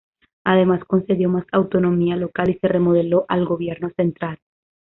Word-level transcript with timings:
Además, 0.45 0.83
concedió 0.85 1.29
más 1.29 1.45
autonomía 1.51 2.15
local 2.15 2.49
y 2.49 2.57
se 2.57 2.67
remodeló 2.67 3.27
el 3.29 3.45
gobierno 3.45 3.91
central. 3.95 4.39